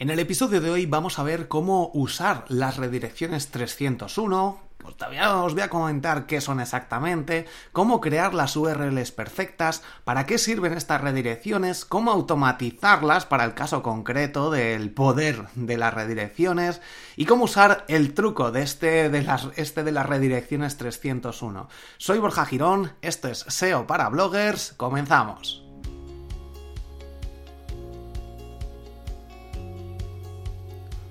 En 0.00 0.08
el 0.08 0.18
episodio 0.18 0.62
de 0.62 0.70
hoy 0.70 0.86
vamos 0.86 1.18
a 1.18 1.22
ver 1.22 1.46
cómo 1.46 1.90
usar 1.92 2.46
las 2.48 2.78
redirecciones 2.78 3.50
301, 3.50 4.58
pues 4.78 4.96
todavía 4.96 5.36
os 5.36 5.52
voy 5.52 5.60
a 5.60 5.68
comentar 5.68 6.24
qué 6.24 6.40
son 6.40 6.58
exactamente, 6.58 7.44
cómo 7.72 8.00
crear 8.00 8.32
las 8.32 8.56
URLs 8.56 9.12
perfectas, 9.12 9.82
para 10.04 10.24
qué 10.24 10.38
sirven 10.38 10.72
estas 10.72 11.02
redirecciones, 11.02 11.84
cómo 11.84 12.12
automatizarlas 12.12 13.26
para 13.26 13.44
el 13.44 13.52
caso 13.52 13.82
concreto 13.82 14.50
del 14.50 14.90
poder 14.90 15.48
de 15.54 15.76
las 15.76 15.92
redirecciones 15.92 16.80
y 17.16 17.26
cómo 17.26 17.44
usar 17.44 17.84
el 17.88 18.14
truco 18.14 18.52
de 18.52 18.62
este 18.62 19.10
de 19.10 19.20
las, 19.20 19.48
este 19.56 19.84
de 19.84 19.92
las 19.92 20.06
redirecciones 20.06 20.78
301. 20.78 21.68
Soy 21.98 22.18
Borja 22.20 22.46
Girón, 22.46 22.92
esto 23.02 23.28
es 23.28 23.40
SEO 23.40 23.86
para 23.86 24.08
bloggers, 24.08 24.72
comenzamos. 24.78 25.69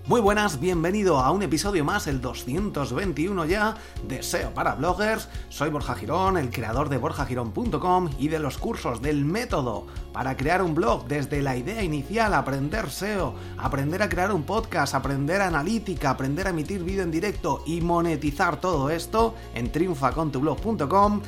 Muy 0.10 0.22
buenas, 0.22 0.60
bienvenido 0.60 1.20
a 1.20 1.30
un 1.30 1.44
episodio 1.44 1.86
más, 1.86 2.08
el 2.08 2.20
221 2.20 3.46
ya, 3.46 3.76
de 4.08 4.24
SEO 4.24 4.56
para 4.56 4.74
bloggers. 4.74 5.30
Soy 5.50 5.70
Borja 5.70 5.94
Girón, 5.94 6.36
el 6.36 6.50
creador 6.50 6.90
de 6.90 6.98
borjagirón.com 6.98 8.10
y 8.18 8.30
de 8.30 8.40
los 8.40 8.58
cursos 8.58 9.04
del 9.04 9.24
método 9.24 9.86
para 10.12 10.36
crear 10.36 10.64
un 10.64 10.74
blog 10.74 11.06
desde 11.06 11.44
la 11.44 11.56
idea 11.56 11.84
inicial, 11.84 12.34
aprender 12.34 12.90
SEO, 12.90 13.36
aprender 13.60 14.02
a 14.02 14.10
crear 14.10 14.32
un 14.32 14.42
podcast, 14.42 14.96
aprender 14.96 15.42
analítica, 15.42 16.10
aprender 16.10 16.48
a 16.48 16.50
emitir 16.50 16.84
vídeo 16.84 17.04
en 17.04 17.12
directo 17.12 17.62
y 17.68 17.80
monetizar 17.82 18.60
todo 18.60 18.90
esto 18.90 19.36
en 19.54 19.72
triunfacontublog.com 19.72 21.22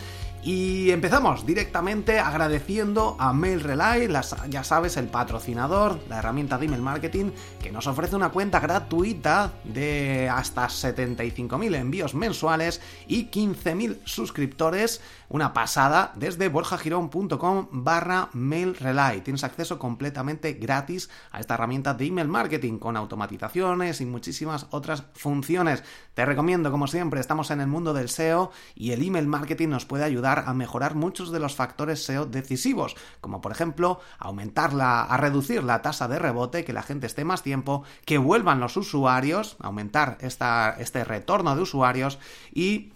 y 0.44 0.90
empezamos 0.90 1.46
directamente 1.46 2.20
agradeciendo 2.20 3.16
a 3.20 3.32
MailRelay, 3.32 4.10
ya 4.50 4.64
sabes, 4.64 4.98
el 4.98 5.08
patrocinador, 5.08 6.00
la 6.10 6.18
herramienta 6.18 6.58
de 6.58 6.66
email 6.66 6.82
marketing, 6.82 7.32
que 7.62 7.72
nos 7.72 7.86
ofrece 7.86 8.16
una 8.16 8.30
cuenta 8.30 8.60
gratuita 8.60 9.54
de 9.64 10.30
hasta 10.30 10.66
75.000 10.68 11.76
envíos 11.76 12.16
mensuales 12.16 12.82
y 13.08 13.28
15.000 13.28 14.00
suscriptores 14.06 15.02
una 15.30 15.54
pasada 15.54 16.12
desde 16.16 16.50
borjagirón.com 16.50 17.68
barra 17.72 18.30
mailrelay. 18.34 19.22
Tienes 19.22 19.46
acceso 19.46 19.80
completamente 19.80 20.54
gratis 20.54 21.10
a 21.32 21.40
esta 21.40 21.54
herramienta 21.54 21.94
de 21.94 22.06
email 22.06 22.28
marketing 22.28 22.80
con 22.80 22.98
automatizaciones 22.98 24.02
y 24.02 24.06
muchísimas 24.06 24.68
otras 24.72 25.04
funciones. 25.14 25.84
Te 26.16 26.26
recomiendo, 26.26 26.70
como 26.70 26.88
siempre, 26.88 27.22
estamos 27.22 27.50
en 27.52 27.62
el 27.62 27.68
mundo 27.68 27.94
del 27.94 28.10
SEO 28.10 28.52
y 28.76 28.92
el 28.92 29.08
email 29.08 29.28
marketing 29.28 29.70
nos 29.70 29.86
puede 29.86 30.04
ayudar 30.04 30.31
a 30.40 30.54
mejorar 30.54 30.96
muchos 30.96 31.32
de 31.32 31.40
los 31.40 31.56
factores 31.56 32.04
SEO 32.04 32.26
decisivos, 32.26 32.96
como 33.22 33.42
por 33.42 33.52
ejemplo 33.52 34.00
aumentar 34.20 34.74
la, 34.74 35.04
a 35.04 35.18
reducir 35.18 35.64
la 35.64 35.82
tasa 35.82 36.08
de 36.08 36.20
rebote, 36.20 36.64
que 36.64 36.74
la 36.74 36.84
gente 36.84 37.08
esté 37.08 37.26
más 37.26 37.44
tiempo, 37.44 37.84
que 38.06 38.18
vuelvan 38.18 38.60
los 38.60 38.78
usuarios, 38.78 39.58
aumentar 39.60 40.18
esta, 40.22 40.76
este 40.80 41.04
retorno 41.04 41.56
de 41.56 41.62
usuarios 41.62 42.20
y 42.54 42.92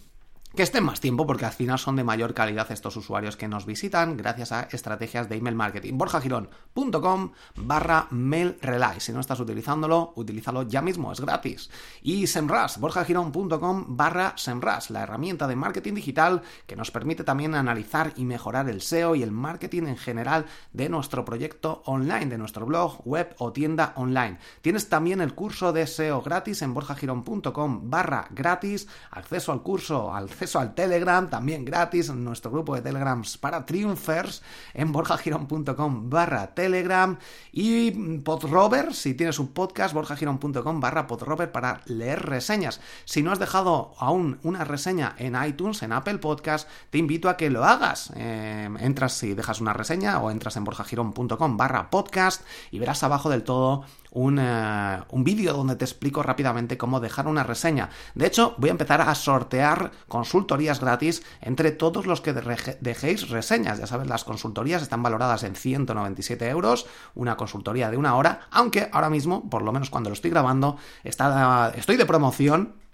que 0.56 0.64
estén 0.64 0.86
más 0.86 1.02
tiempo 1.02 1.28
porque 1.28 1.46
al 1.46 1.52
final 1.52 1.78
son 1.78 1.98
de 1.98 2.04
mayor 2.06 2.34
calidad 2.34 2.72
estos 2.72 2.96
usuarios 2.96 3.36
que 3.36 3.48
nos 3.48 3.66
visitan 3.66 4.16
gracias 4.16 4.54
a 4.54 4.64
estrategias 4.72 5.28
de 5.28 5.36
email 5.36 5.56
marketing. 5.56 5.98
borjagirón.com 5.98 7.32
barra 7.58 8.08
mail 8.12 8.58
relay. 8.62 9.00
Si 9.02 9.12
no 9.12 9.20
estás 9.20 9.40
utilizándolo, 9.40 10.14
utilízalo 10.16 10.64
ya 10.64 10.82
mismo, 10.82 11.12
es 11.12 11.20
gratis. 11.20 11.70
Y 12.02 12.28
Semras, 12.28 12.80
borjagirón.com 12.80 13.98
barra 13.98 14.34
Semras, 14.38 14.90
la 14.90 15.04
herramienta 15.04 15.48
de 15.48 15.58
marketing 15.58 15.94
digital 15.96 16.42
que 16.66 16.78
nos 16.78 16.90
permite 16.90 17.26
también 17.26 17.54
analizar 17.54 18.14
y 18.16 18.24
mejorar 18.24 18.70
el 18.70 18.82
SEO 18.82 19.16
y 19.16 19.24
el 19.24 19.32
marketing 19.32 19.84
en 19.84 19.98
general 19.98 20.46
de 20.72 20.88
nuestro 20.88 21.26
proyecto 21.26 21.84
online, 21.86 22.28
de 22.28 22.38
nuestro 22.38 22.66
blog, 22.66 23.06
web 23.06 23.36
o 23.40 23.52
tienda 23.52 23.92
online. 23.98 24.40
Tienes 24.62 24.88
también 24.88 25.20
el 25.20 25.36
curso 25.36 25.74
de 25.74 25.86
SEO 25.86 26.22
gratis 26.22 26.62
en 26.62 26.74
borjagirón.com 26.74 27.90
barra 27.90 28.28
gratis, 28.32 28.88
acceso 29.12 29.52
al 29.52 29.62
curso, 29.62 30.14
al 30.14 30.30
al 30.54 30.76
Telegram, 30.76 31.28
también 31.28 31.66
gratis, 31.66 32.14
nuestro 32.14 32.52
grupo 32.52 32.76
de 32.76 32.84
Telegrams 32.84 33.40
para 33.40 33.66
Triumphers, 33.66 34.44
en 34.76 34.92
borjagirón.com 34.92 36.10
barra 36.10 36.54
Telegram 36.54 37.18
y 37.52 38.20
Podrover, 38.20 38.94
si 38.94 39.16
tienes 39.16 39.40
un 39.40 39.48
podcast, 39.48 39.96
borjagirón.com 39.96 40.80
barra 40.80 41.08
Podrover 41.08 41.52
para 41.52 41.82
leer 41.86 42.24
reseñas. 42.24 42.80
Si 43.06 43.24
no 43.24 43.32
has 43.32 43.40
dejado 43.40 43.94
aún 43.98 44.40
una 44.44 44.64
reseña 44.64 45.16
en 45.18 45.36
iTunes, 45.44 45.82
en 45.82 45.92
Apple 45.92 46.20
Podcast, 46.20 46.70
te 46.92 47.00
invito 47.00 47.30
a 47.30 47.38
que 47.38 47.50
lo 47.50 47.66
hagas. 47.66 48.12
Eh, 48.16 48.70
entras 48.80 49.14
si 49.14 49.34
dejas 49.34 49.62
una 49.62 49.74
reseña 49.74 50.20
o 50.20 50.30
entras 50.30 50.58
en 50.58 50.66
borjagirón.com 50.66 51.58
barra 51.58 51.90
podcast 51.90 52.46
y 52.70 52.80
verás 52.80 53.02
abajo 53.04 53.30
del 53.30 53.44
todo 53.44 53.86
un, 54.16 55.24
vídeo 55.24 55.54
donde 55.54 55.76
te 55.76 55.86
explico 55.86 56.24
rápidamente 56.24 56.78
cómo 56.78 57.00
dejar 57.00 57.28
una 57.28 57.44
reseña. 57.44 57.90
De 58.16 58.26
hecho, 58.26 58.56
voy 58.58 58.70
a 58.70 58.72
empezar 58.72 59.02
a 59.02 59.14
sortear 59.14 59.92
consultorías 60.08 60.80
gratis 60.80 61.24
entre 61.42 61.72
todos 61.72 62.06
los 62.06 62.22
que 62.22 62.34
dejéis 62.34 63.30
reseñas. 63.30 63.80
Ya 63.80 63.88
sabes, 63.88 64.08
las 64.08 64.24
consultorías 64.24 64.82
están 64.82 65.04
valoradas 65.04 65.44
en 65.44 65.56
197 65.56 66.48
euros, 66.50 66.86
una 67.14 67.36
consultoría 67.36 67.92
de 67.92 67.98
una 67.98 68.16
hora, 68.16 68.42
aunque 68.52 68.90
ahora 68.92 69.10
mismo, 69.10 69.50
por 69.50 69.62
lo 69.62 69.74
menos 69.74 69.90
cuando 69.90 70.10
lo 70.10 70.14
estoy 70.14 70.32
grabando, 70.32 70.78
está, 71.04 71.74
estoy 71.76 71.98
de 71.98 72.06
promoción 72.06 72.85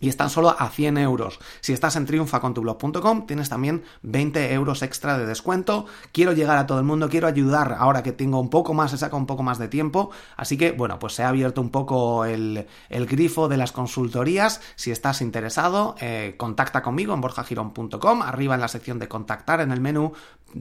y 0.00 0.08
están 0.08 0.30
solo 0.30 0.54
a 0.58 0.68
100 0.68 0.98
euros. 0.98 1.38
Si 1.60 1.72
estás 1.72 1.96
en 1.96 2.06
triunfacontublog.com 2.06 3.26
tienes 3.26 3.48
también 3.48 3.84
20 4.02 4.52
euros 4.52 4.82
extra 4.82 5.18
de 5.18 5.26
descuento. 5.26 5.86
Quiero 6.12 6.32
llegar 6.32 6.58
a 6.58 6.66
todo 6.66 6.78
el 6.78 6.84
mundo, 6.84 7.08
quiero 7.08 7.26
ayudar 7.26 7.76
ahora 7.78 8.02
que 8.02 8.12
tengo 8.12 8.40
un 8.40 8.50
poco 8.50 8.74
más, 8.74 8.90
se 8.90 8.98
saca 8.98 9.16
un 9.16 9.26
poco 9.26 9.42
más 9.42 9.58
de 9.58 9.68
tiempo. 9.68 10.10
Así 10.36 10.56
que, 10.56 10.72
bueno, 10.72 10.98
pues 10.98 11.14
se 11.14 11.22
ha 11.22 11.28
abierto 11.28 11.60
un 11.60 11.70
poco 11.70 12.24
el, 12.24 12.66
grifo 12.90 13.48
de 13.48 13.56
las 13.56 13.72
consultorías. 13.72 14.60
Si 14.76 14.90
estás 14.90 15.20
interesado, 15.20 15.94
eh, 16.00 16.34
contacta 16.36 16.82
conmigo 16.82 17.14
en 17.14 17.20
borjagirón.com. 17.20 18.22
Arriba 18.22 18.54
en 18.54 18.60
la 18.60 18.68
sección 18.68 18.98
de 18.98 19.08
contactar 19.08 19.60
en 19.60 19.70
el 19.70 19.80
menú 19.80 20.12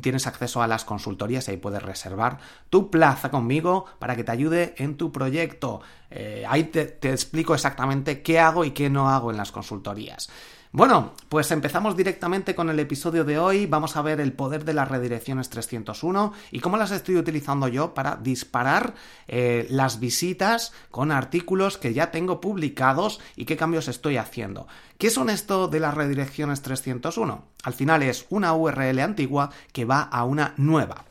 tienes 0.01 0.27
acceso 0.27 0.61
a 0.61 0.67
las 0.67 0.85
consultorías 0.85 1.47
y 1.47 1.51
ahí 1.51 1.57
puedes 1.57 1.81
reservar 1.81 2.39
tu 2.69 2.89
plaza 2.89 3.29
conmigo 3.31 3.85
para 3.99 4.15
que 4.15 4.23
te 4.23 4.31
ayude 4.31 4.75
en 4.77 4.97
tu 4.97 5.11
proyecto. 5.11 5.81
Eh, 6.09 6.45
ahí 6.47 6.65
te, 6.65 6.85
te 6.85 7.11
explico 7.11 7.53
exactamente 7.53 8.21
qué 8.21 8.39
hago 8.39 8.65
y 8.65 8.71
qué 8.71 8.89
no 8.89 9.09
hago 9.09 9.31
en 9.31 9.37
las 9.37 9.51
consultorías. 9.51 10.29
Bueno, 10.75 11.13
pues 11.29 11.51
empezamos 11.51 11.95
directamente 11.95 12.55
con 12.55 12.67
el 12.67 12.79
episodio 12.79 13.23
de 13.25 13.37
hoy. 13.37 13.67
Vamos 13.67 13.95
a 13.95 14.01
ver 14.01 14.19
el 14.19 14.33
poder 14.33 14.65
de 14.65 14.73
las 14.73 14.89
redirecciones 14.89 15.51
301 15.51 16.33
y 16.49 16.61
cómo 16.61 16.77
las 16.77 16.89
estoy 16.89 17.15
utilizando 17.15 17.67
yo 17.67 17.93
para 17.93 18.15
disparar 18.15 18.95
eh, 19.27 19.67
las 19.69 19.99
visitas 19.99 20.73
con 20.89 21.11
artículos 21.11 21.77
que 21.77 21.93
ya 21.93 22.09
tengo 22.09 22.41
publicados 22.41 23.19
y 23.35 23.45
qué 23.45 23.55
cambios 23.55 23.87
estoy 23.87 24.17
haciendo. 24.17 24.65
¿Qué 24.97 25.11
son 25.11 25.29
esto 25.29 25.67
de 25.67 25.79
las 25.79 25.93
redirecciones 25.93 26.63
301? 26.63 27.45
Al 27.63 27.73
final 27.73 28.01
es 28.01 28.25
una 28.31 28.55
URL 28.55 28.99
antigua 28.99 29.51
que 29.73 29.85
va 29.85 30.01
a 30.01 30.23
una 30.23 30.55
nueva. 30.57 31.05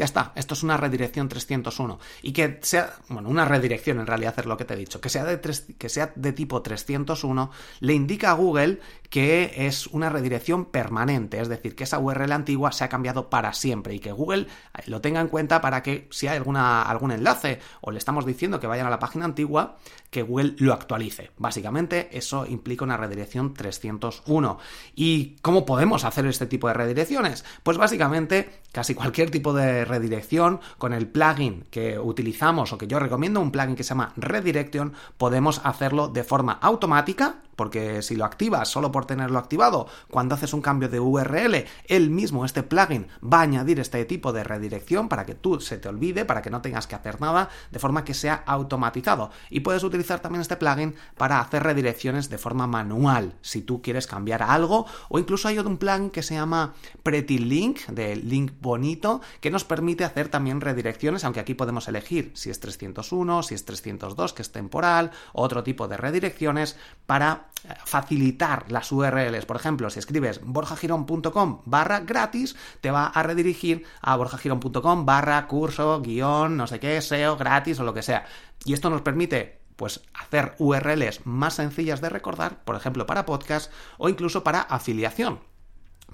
Ya 0.00 0.06
está, 0.06 0.32
esto 0.34 0.54
es 0.54 0.62
una 0.62 0.78
redirección 0.78 1.28
301. 1.28 1.98
Y 2.22 2.32
que 2.32 2.58
sea, 2.62 2.94
bueno, 3.10 3.28
una 3.28 3.44
redirección 3.44 4.00
en 4.00 4.06
realidad 4.06 4.32
es 4.38 4.46
lo 4.46 4.56
que 4.56 4.64
te 4.64 4.72
he 4.72 4.76
dicho, 4.78 4.98
que 4.98 5.10
sea 5.10 5.26
de, 5.26 5.38
que 5.76 5.90
sea 5.90 6.10
de 6.14 6.32
tipo 6.32 6.62
301, 6.62 7.50
le 7.80 7.92
indica 7.92 8.30
a 8.30 8.32
Google 8.32 8.80
que 9.10 9.66
es 9.66 9.88
una 9.88 10.08
redirección 10.08 10.66
permanente, 10.66 11.40
es 11.40 11.48
decir, 11.48 11.74
que 11.74 11.82
esa 11.82 11.98
URL 11.98 12.30
antigua 12.30 12.70
se 12.70 12.84
ha 12.84 12.88
cambiado 12.88 13.28
para 13.28 13.52
siempre 13.52 13.92
y 13.92 13.98
que 13.98 14.12
Google 14.12 14.42
eh, 14.42 14.82
lo 14.86 15.00
tenga 15.00 15.20
en 15.20 15.26
cuenta 15.26 15.60
para 15.60 15.82
que 15.82 16.06
si 16.10 16.28
hay 16.28 16.36
alguna, 16.36 16.82
algún 16.82 17.10
enlace 17.10 17.58
o 17.80 17.90
le 17.90 17.98
estamos 17.98 18.24
diciendo 18.24 18.60
que 18.60 18.68
vayan 18.68 18.86
a 18.86 18.90
la 18.90 19.00
página 19.00 19.24
antigua, 19.24 19.76
que 20.10 20.22
Google 20.22 20.54
lo 20.58 20.72
actualice. 20.72 21.32
Básicamente 21.38 22.08
eso 22.12 22.46
implica 22.46 22.84
una 22.84 22.96
redirección 22.96 23.52
301. 23.52 24.58
¿Y 24.94 25.36
cómo 25.42 25.66
podemos 25.66 26.04
hacer 26.04 26.24
este 26.26 26.46
tipo 26.46 26.68
de 26.68 26.74
redirecciones? 26.74 27.44
Pues 27.64 27.78
básicamente 27.78 28.60
casi 28.70 28.94
cualquier 28.94 29.30
tipo 29.30 29.52
de 29.52 29.84
redirección 29.90 30.60
con 30.78 30.92
el 30.92 31.06
plugin 31.06 31.64
que 31.70 31.98
utilizamos 31.98 32.72
o 32.72 32.78
que 32.78 32.86
yo 32.86 32.98
recomiendo, 32.98 33.40
un 33.40 33.52
plugin 33.52 33.76
que 33.76 33.84
se 33.84 33.90
llama 33.90 34.12
Redirection, 34.16 34.94
podemos 35.18 35.60
hacerlo 35.64 36.08
de 36.08 36.24
forma 36.24 36.52
automática 36.52 37.42
porque 37.60 38.00
si 38.00 38.16
lo 38.16 38.24
activas 38.24 38.70
solo 38.70 38.90
por 38.90 39.04
tenerlo 39.04 39.38
activado, 39.38 39.86
cuando 40.10 40.34
haces 40.34 40.54
un 40.54 40.62
cambio 40.62 40.88
de 40.88 40.98
URL, 40.98 41.66
él 41.88 42.08
mismo, 42.08 42.46
este 42.46 42.62
plugin, 42.62 43.08
va 43.22 43.40
a 43.40 43.42
añadir 43.42 43.80
este 43.80 44.02
tipo 44.06 44.32
de 44.32 44.44
redirección 44.44 45.10
para 45.10 45.26
que 45.26 45.34
tú 45.34 45.60
se 45.60 45.76
te 45.76 45.86
olvide, 45.86 46.24
para 46.24 46.40
que 46.40 46.48
no 46.48 46.62
tengas 46.62 46.86
que 46.86 46.94
hacer 46.94 47.20
nada, 47.20 47.50
de 47.70 47.78
forma 47.78 48.02
que 48.02 48.14
sea 48.14 48.42
automatizado. 48.46 49.30
Y 49.50 49.60
puedes 49.60 49.84
utilizar 49.84 50.20
también 50.20 50.40
este 50.40 50.56
plugin 50.56 50.94
para 51.18 51.38
hacer 51.38 51.62
redirecciones 51.62 52.30
de 52.30 52.38
forma 52.38 52.66
manual, 52.66 53.34
si 53.42 53.60
tú 53.60 53.82
quieres 53.82 54.06
cambiar 54.06 54.42
algo, 54.42 54.86
o 55.10 55.18
incluso 55.18 55.46
hay 55.46 55.58
un 55.58 55.76
plugin 55.76 56.08
que 56.08 56.22
se 56.22 56.36
llama 56.36 56.72
Pretty 57.02 57.36
Link, 57.36 57.80
de 57.88 58.16
link 58.16 58.52
bonito, 58.62 59.20
que 59.42 59.50
nos 59.50 59.64
permite 59.64 60.04
hacer 60.04 60.28
también 60.28 60.62
redirecciones, 60.62 61.24
aunque 61.24 61.40
aquí 61.40 61.52
podemos 61.52 61.88
elegir 61.88 62.30
si 62.32 62.48
es 62.48 62.58
301, 62.58 63.42
si 63.42 63.54
es 63.54 63.66
302, 63.66 64.32
que 64.32 64.40
es 64.40 64.50
temporal, 64.50 65.10
otro 65.34 65.62
tipo 65.62 65.88
de 65.88 65.98
redirecciones 65.98 66.78
para 67.04 67.49
facilitar 67.84 68.70
las 68.70 68.90
URLs. 68.92 69.46
Por 69.46 69.56
ejemplo, 69.56 69.90
si 69.90 69.98
escribes 69.98 70.40
borjagirón.com 70.42 71.62
barra 71.64 72.00
gratis, 72.00 72.56
te 72.80 72.90
va 72.90 73.06
a 73.06 73.22
redirigir 73.22 73.84
a 74.00 74.16
borjagirón.com 74.16 75.06
barra 75.06 75.46
curso, 75.46 76.00
guion, 76.00 76.56
no 76.56 76.66
sé 76.66 76.80
qué, 76.80 77.00
SEO, 77.00 77.36
gratis 77.36 77.80
o 77.80 77.84
lo 77.84 77.94
que 77.94 78.02
sea. 78.02 78.24
Y 78.64 78.72
esto 78.72 78.90
nos 78.90 79.02
permite 79.02 79.60
pues 79.76 80.02
hacer 80.12 80.54
URLs 80.58 81.24
más 81.24 81.54
sencillas 81.54 82.00
de 82.00 82.10
recordar, 82.10 82.62
por 82.64 82.76
ejemplo 82.76 83.06
para 83.06 83.24
podcast 83.24 83.72
o 83.96 84.08
incluso 84.08 84.44
para 84.44 84.60
afiliación. 84.60 85.40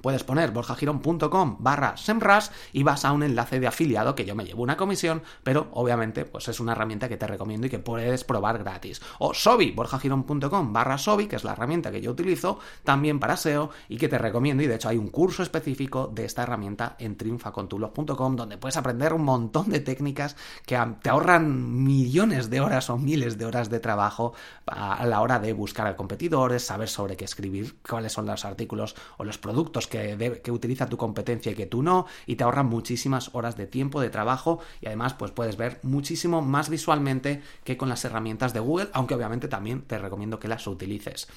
Puedes 0.01 0.25
poner 0.25 0.51
borjagirón.com 0.51 1.57
barra 1.61 1.97
semras 1.97 2.53
y 2.73 2.83
vas 2.83 3.05
a 3.05 3.13
un 3.13 3.23
enlace 3.23 3.61
de 3.61 3.67
afiliado 3.67 4.15
que 4.15 4.25
yo 4.25 4.35
me 4.35 4.45
llevo 4.45 4.63
una 4.63 4.77
comisión, 4.77 5.23
pero 5.43 5.69
obviamente 5.73 6.25
pues 6.25 6.49
es 6.49 6.61
una 6.61 6.73
herramienta 6.73 7.09
que 7.09 7.17
te 7.17 7.27
recomiendo 7.27 7.67
y 7.67 7.71
que 7.71 7.79
puedes 7.79 8.25
probar 8.25 8.59
gratis. 8.59 9.01
O 9.19 9.35
Sobi, 9.35 9.73
borjagirón.com 9.73 10.73
barra 10.73 10.99
Sobi, 10.99 11.27
que 11.27 11.37
es 11.37 11.45
la 11.45 11.53
herramienta 11.53 11.91
que 11.91 12.01
yo 12.01 12.11
utilizo 12.11 12.59
también 12.85 13.19
para 13.19 13.37
SEO 13.37 13.71
y 13.89 13.97
que 13.97 14.09
te 14.09 14.19
recomiendo 14.19 14.63
y 14.63 14.67
de 14.67 14.77
hecho 14.77 14.89
hay 14.89 14.99
un 14.99 15.09
curso 15.09 15.43
específico 15.43 16.11
de 16.13 16.25
esta 16.25 16.43
herramienta 16.43 16.97
en 16.99 17.17
triunfacontulos.com 17.17 18.37
donde 18.37 18.59
puedes 18.59 18.77
aprender 18.77 19.13
un 19.13 19.25
montón 19.25 19.71
de 19.71 19.81
técnicas 19.81 20.37
que 20.65 20.79
te 21.03 21.11
ahorran 21.11 21.85
millones 21.85 22.51
de 22.51 22.61
horas 22.61 22.91
o 22.91 22.99
miles 22.99 23.39
de 23.39 23.47
horas 23.47 23.71
de 23.71 23.81
trabajo 23.81 24.35
a 24.67 25.05
la 25.07 25.21
hora 25.21 25.39
de 25.39 25.53
buscar 25.53 25.87
a 25.87 25.97
competidores, 25.97 26.65
saber 26.65 26.89
sobre 26.89 27.17
qué 27.17 27.25
escribir, 27.25 27.77
cuáles 27.89 28.13
son 28.13 28.27
los 28.27 28.45
artículos 28.45 28.95
o 29.17 29.25
los 29.25 29.39
productos 29.39 29.86
que, 29.87 30.51
utiliza 30.51 30.89
tu 30.89 30.97
competencia 30.97 31.53
y 31.53 31.55
que 31.55 31.67
tú 31.67 31.83
no, 31.83 32.07
y 32.27 32.37
te 32.37 32.45
ahorran 32.45 32.67
muchísimas 32.67 33.35
horas 33.35 33.57
de 33.57 33.67
tiempo, 33.67 34.01
de 34.01 34.11
trabajo, 34.11 34.61
y 34.81 34.87
además 34.87 35.15
pues 35.15 35.31
puedes 35.31 35.57
ver 35.57 35.81
muchísimo 35.83 36.43
más 36.43 36.69
visualmente 36.69 37.43
que 37.65 37.77
con 37.77 37.89
las 37.89 38.05
herramientas 38.05 38.53
de 38.53 38.61
Google, 38.61 38.89
aunque 38.93 39.15
obviamente 39.15 39.49
también 39.49 39.83
te 39.83 39.99
recomiendo 39.99 40.39
que 40.39 40.49
las 40.49 40.67
utilices 40.67 41.29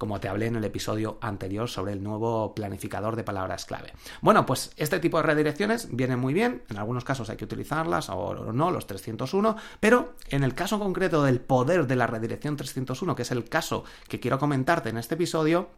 como 0.00 0.18
te 0.18 0.28
hablé 0.28 0.46
en 0.46 0.56
el 0.56 0.64
episodio 0.64 1.18
anterior 1.20 1.68
sobre 1.68 1.92
el 1.92 2.02
nuevo 2.02 2.54
planificador 2.54 3.16
de 3.16 3.22
palabras 3.22 3.66
clave. 3.66 3.92
Bueno, 4.22 4.46
pues 4.46 4.72
este 4.78 4.98
tipo 4.98 5.18
de 5.18 5.24
redirecciones 5.24 5.94
vienen 5.94 6.18
muy 6.18 6.32
bien, 6.32 6.62
en 6.70 6.78
algunos 6.78 7.04
casos 7.04 7.28
hay 7.28 7.36
que 7.36 7.44
utilizarlas 7.44 8.08
o 8.08 8.50
no, 8.50 8.70
los 8.70 8.86
301, 8.86 9.56
pero 9.78 10.14
en 10.30 10.42
el 10.42 10.54
caso 10.54 10.78
concreto 10.78 11.22
del 11.22 11.42
poder 11.42 11.86
de 11.86 11.96
la 11.96 12.06
redirección 12.06 12.56
301, 12.56 13.14
que 13.14 13.22
es 13.22 13.30
el 13.30 13.44
caso 13.44 13.84
que 14.08 14.20
quiero 14.20 14.38
comentarte 14.38 14.88
en 14.88 14.96
este 14.96 15.16
episodio, 15.16 15.68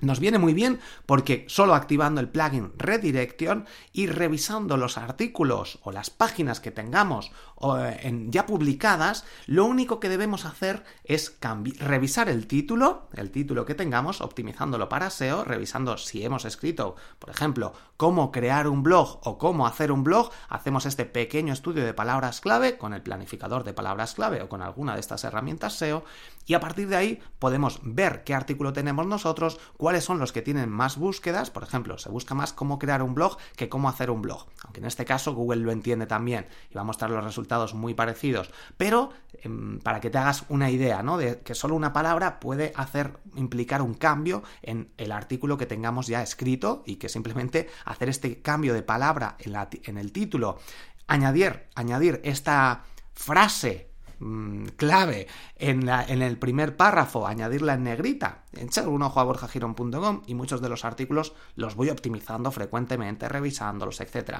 nos 0.00 0.20
viene 0.20 0.38
muy 0.38 0.54
bien 0.54 0.80
porque 1.06 1.44
solo 1.48 1.74
activando 1.74 2.20
el 2.20 2.28
plugin 2.28 2.72
Redirection 2.76 3.66
y 3.92 4.06
revisando 4.06 4.76
los 4.76 4.98
artículos 4.98 5.78
o 5.82 5.92
las 5.92 6.10
páginas 6.10 6.60
que 6.60 6.70
tengamos 6.70 7.32
eh, 7.78 8.26
ya 8.28 8.46
publicadas, 8.46 9.24
lo 9.46 9.64
único 9.64 10.00
que 10.00 10.08
debemos 10.08 10.44
hacer 10.44 10.84
es 11.04 11.36
revisar 11.78 12.28
el 12.28 12.46
título, 12.46 13.08
el 13.14 13.30
título 13.30 13.64
que 13.64 13.74
tengamos, 13.74 14.20
optimizándolo 14.20 14.88
para 14.88 15.10
SEO, 15.10 15.44
revisando 15.44 15.96
si 15.96 16.24
hemos 16.24 16.44
escrito, 16.44 16.96
por 17.18 17.30
ejemplo, 17.30 17.72
cómo 17.96 18.32
crear 18.32 18.68
un 18.68 18.82
blog 18.82 19.20
o 19.22 19.38
cómo 19.38 19.66
hacer 19.66 19.92
un 19.92 20.04
blog, 20.04 20.30
hacemos 20.48 20.86
este 20.86 21.04
pequeño 21.04 21.52
estudio 21.52 21.84
de 21.84 21.94
palabras 21.94 22.40
clave 22.40 22.76
con 22.76 22.92
el 22.92 23.02
planificador 23.02 23.64
de 23.64 23.72
palabras 23.72 24.14
clave 24.14 24.42
o 24.42 24.48
con 24.48 24.62
alguna 24.62 24.94
de 24.94 25.00
estas 25.00 25.24
herramientas 25.24 25.74
SEO 25.74 26.04
y 26.46 26.54
a 26.54 26.60
partir 26.60 26.88
de 26.88 26.96
ahí 26.96 27.20
podemos 27.38 27.80
ver 27.82 28.24
qué 28.24 28.34
artículo 28.34 28.72
tenemos 28.72 29.06
nosotros, 29.06 29.58
cuáles 29.76 30.04
son 30.04 30.18
los 30.18 30.32
que 30.32 30.42
tienen 30.42 30.70
más 30.70 30.96
búsquedas, 30.96 31.50
por 31.50 31.62
ejemplo, 31.62 31.98
se 31.98 32.10
busca 32.10 32.34
más 32.34 32.52
cómo 32.52 32.78
crear 32.78 33.02
un 33.02 33.14
blog 33.14 33.36
que 33.56 33.68
cómo 33.68 33.88
hacer 33.88 34.10
un 34.10 34.22
blog, 34.22 34.46
aunque 34.62 34.80
en 34.80 34.86
este 34.86 35.04
caso 35.04 35.34
Google 35.34 35.62
lo 35.62 35.72
entiende 35.72 36.06
también 36.06 36.46
y 36.70 36.74
va 36.74 36.82
a 36.82 36.84
mostrar 36.84 37.10
los 37.10 37.24
resultados 37.24 37.74
muy 37.74 37.94
parecidos, 37.94 38.50
pero 38.76 39.10
em, 39.42 39.78
para 39.80 40.00
que 40.00 40.10
te 40.10 40.18
hagas 40.18 40.44
una 40.48 40.70
idea, 40.70 41.02
¿no? 41.02 41.16
De 41.16 41.40
que 41.40 41.54
solo 41.54 41.74
una 41.74 41.92
palabra 41.92 42.40
puede 42.40 42.72
hacer 42.76 43.18
implicar 43.36 43.82
un 43.82 43.94
cambio 43.94 44.42
en 44.62 44.92
el 44.96 45.12
artículo 45.12 45.56
que 45.58 45.66
tengamos 45.66 46.06
ya 46.06 46.22
escrito 46.22 46.82
y 46.86 46.96
que 46.96 47.08
simplemente 47.08 47.68
hacer 47.84 48.08
este 48.08 48.42
cambio 48.42 48.74
de 48.74 48.82
palabra 48.82 49.36
en, 49.38 49.54
en 49.84 49.98
el 49.98 50.12
título, 50.12 50.58
añadir, 51.06 51.68
añadir 51.74 52.20
esta 52.24 52.84
frase 53.12 53.93
Mm, 54.24 54.68
clave 54.76 55.26
en, 55.56 55.86
el 55.86 56.38
primer 56.38 56.78
párrafo, 56.78 57.26
añadirla 57.26 57.74
en 57.74 57.84
negrita, 57.84 58.44
echar 58.56 58.88
un 58.88 59.02
ojo 59.02 59.20
a 59.20 59.24
borjagirón.com 59.24 60.22
y 60.26 60.34
muchos 60.34 60.62
de 60.62 60.70
los 60.70 60.86
artículos 60.86 61.34
los 61.56 61.74
voy 61.74 61.90
optimizando 61.90 62.50
frecuentemente, 62.50 63.28
revisándolos, 63.28 64.00
etc. 64.00 64.38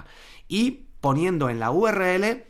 Y 0.48 0.86
poniendo 1.02 1.50
en 1.50 1.60
la 1.60 1.70
URL 1.70 2.44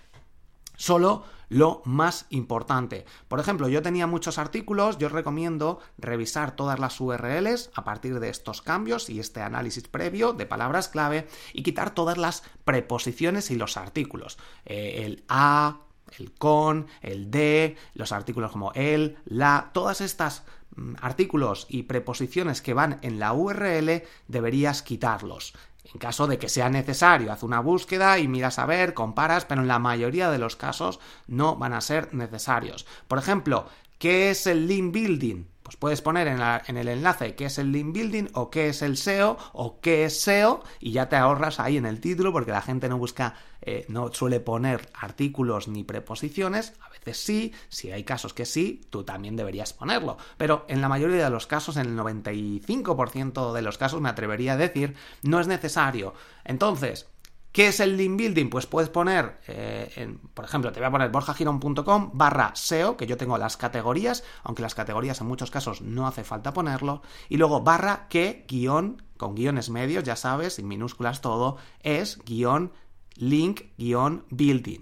solo 0.76 1.24
lo 1.48 1.82
más 1.84 2.26
importante. 2.30 3.04
Por 3.26 3.40
ejemplo, 3.40 3.66
yo 3.66 3.82
tenía 3.82 4.06
muchos 4.06 4.38
artículos, 4.38 4.98
yo 4.98 5.08
recomiendo 5.08 5.80
revisar 5.98 6.54
todas 6.54 6.78
las 6.78 7.00
URLs 7.00 7.72
a 7.74 7.82
partir 7.82 8.20
de 8.20 8.28
estos 8.28 8.62
cambios 8.62 9.10
y 9.10 9.18
este 9.18 9.40
análisis 9.40 9.88
previo 9.88 10.34
de 10.34 10.46
palabras 10.46 10.88
clave 10.88 11.26
y 11.52 11.64
quitar 11.64 11.94
todas 11.94 12.16
las 12.16 12.44
preposiciones 12.64 13.50
y 13.50 13.56
los 13.56 13.76
artículos. 13.76 14.38
Eh, 14.66 15.02
el 15.04 15.24
a, 15.28 15.80
el 16.18 16.32
con, 16.32 16.86
el 17.00 17.30
de, 17.30 17.76
los 17.94 18.12
artículos 18.12 18.52
como 18.52 18.72
el, 18.74 19.16
la, 19.24 19.70
todas 19.72 20.00
estas 20.00 20.44
mm, 20.76 20.94
artículos 21.00 21.66
y 21.68 21.84
preposiciones 21.84 22.62
que 22.62 22.74
van 22.74 22.98
en 23.02 23.18
la 23.18 23.32
URL 23.32 24.02
deberías 24.28 24.82
quitarlos. 24.82 25.54
En 25.92 25.98
caso 25.98 26.26
de 26.26 26.38
que 26.38 26.48
sea 26.48 26.70
necesario, 26.70 27.30
haz 27.30 27.42
una 27.42 27.60
búsqueda 27.60 28.18
y 28.18 28.26
miras 28.26 28.58
a 28.58 28.66
ver, 28.66 28.94
comparas, 28.94 29.44
pero 29.44 29.60
en 29.60 29.68
la 29.68 29.78
mayoría 29.78 30.30
de 30.30 30.38
los 30.38 30.56
casos 30.56 30.98
no 31.26 31.56
van 31.56 31.72
a 31.72 31.80
ser 31.80 32.14
necesarios. 32.14 32.86
Por 33.06 33.18
ejemplo, 33.18 33.66
¿qué 33.98 34.30
es 34.30 34.46
el 34.46 34.66
link 34.66 34.92
building? 34.92 35.44
Pues 35.62 35.76
puedes 35.76 36.02
poner 36.02 36.28
en, 36.28 36.76
el 36.76 36.88
enlace 36.88 37.34
qué 37.34 37.46
es 37.46 37.58
el 37.58 37.72
link 37.72 37.94
building 37.94 38.28
o 38.34 38.50
qué 38.50 38.68
es 38.68 38.82
el 38.82 38.98
SEO 38.98 39.38
o 39.54 39.80
qué 39.80 40.04
es 40.04 40.20
SEO 40.20 40.62
y 40.78 40.92
ya 40.92 41.08
te 41.08 41.16
ahorras 41.16 41.58
ahí 41.58 41.78
en 41.78 41.86
el 41.86 42.00
título 42.00 42.32
porque 42.32 42.50
la 42.50 42.60
gente 42.60 42.88
no 42.88 42.98
busca, 42.98 43.36
eh, 43.66 43.86
no 43.88 44.12
suele 44.12 44.40
poner 44.40 44.88
artículos 44.94 45.68
ni 45.68 45.84
preposiciones. 45.84 46.74
A 46.80 46.90
veces 46.90 47.16
sí, 47.16 47.52
si 47.68 47.90
hay 47.90 48.04
casos 48.04 48.34
que 48.34 48.44
sí, 48.44 48.82
tú 48.90 49.04
también 49.04 49.36
deberías 49.36 49.72
ponerlo. 49.72 50.18
Pero 50.36 50.66
en 50.68 50.82
la 50.82 50.88
mayoría 50.88 51.24
de 51.24 51.30
los 51.30 51.46
casos, 51.46 51.78
en 51.78 51.86
el 51.86 51.98
95% 51.98 53.52
de 53.52 53.62
los 53.62 53.78
casos 53.78 54.00
me 54.00 54.10
atrevería 54.10 54.52
a 54.52 54.56
decir, 54.58 54.94
no 55.22 55.40
es 55.40 55.46
necesario. 55.46 56.14
Entonces, 56.44 57.08
¿Qué 57.54 57.68
es 57.68 57.78
el 57.78 57.96
link 57.96 58.18
building? 58.18 58.50
Pues 58.50 58.66
puedes 58.66 58.90
poner, 58.90 59.38
eh, 59.46 60.18
por 60.34 60.44
ejemplo, 60.44 60.72
te 60.72 60.80
voy 60.80 60.88
a 60.88 60.90
poner 60.90 61.10
borjagirón.com 61.12 62.10
barra 62.12 62.50
SEO, 62.56 62.96
que 62.96 63.06
yo 63.06 63.16
tengo 63.16 63.38
las 63.38 63.56
categorías, 63.56 64.24
aunque 64.42 64.62
las 64.62 64.74
categorías 64.74 65.20
en 65.20 65.28
muchos 65.28 65.52
casos 65.52 65.80
no 65.80 66.08
hace 66.08 66.24
falta 66.24 66.52
ponerlo, 66.52 67.02
y 67.28 67.36
luego 67.36 67.60
barra 67.60 68.08
que 68.08 68.44
guion, 68.48 69.04
con 69.16 69.36
guiones 69.36 69.70
medios, 69.70 70.02
ya 70.02 70.16
sabes, 70.16 70.58
en 70.58 70.66
minúsculas 70.66 71.20
todo, 71.20 71.56
es 71.78 72.18
guion 72.24 72.72
link 73.16 73.62
guion 73.76 74.24
building. 74.30 74.80